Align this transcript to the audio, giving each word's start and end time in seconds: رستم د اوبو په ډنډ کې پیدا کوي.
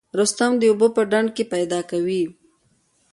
رستم 0.19 0.51
د 0.57 0.63
اوبو 0.71 0.87
په 0.95 1.01
ډنډ 1.11 1.29
کې 1.35 1.43
پیدا 1.53 1.79
کوي. 1.91 2.23